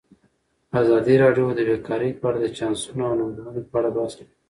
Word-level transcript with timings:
ازادي 0.81 1.15
راډیو 1.23 1.47
د 1.55 1.59
بیکاري 1.69 2.09
په 2.19 2.25
اړه 2.29 2.39
د 2.41 2.47
چانسونو 2.57 3.01
او 3.07 3.13
ننګونو 3.19 3.61
په 3.71 3.75
اړه 3.79 3.89
بحث 3.95 4.13
کړی. 4.17 4.31